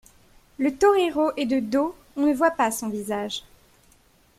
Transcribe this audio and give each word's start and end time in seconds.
Le 0.57 0.75
torero 0.75 1.31
est 1.37 1.45
de 1.45 1.59
dos, 1.59 1.93
on 2.17 2.25
ne 2.25 2.33
voit 2.33 2.49
pas 2.49 2.71
son 2.71 2.89
visage. 2.89 3.43